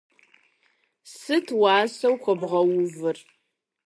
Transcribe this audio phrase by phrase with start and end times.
[1.17, 3.17] Сыт уасэу хуэбгъэувыр?